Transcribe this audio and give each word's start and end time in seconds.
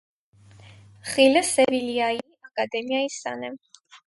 Խիլը 1.09 1.43
Սևիլյայի 1.51 2.25
ակադեմիայի 2.49 3.15
սան 3.19 3.47
է։ 3.51 3.55